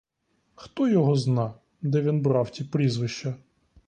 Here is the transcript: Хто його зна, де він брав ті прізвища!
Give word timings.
Хто 0.55 0.87
його 0.87 1.15
зна, 1.15 1.53
де 1.81 2.01
він 2.01 2.21
брав 2.21 2.49
ті 2.49 2.63
прізвища! 2.63 3.35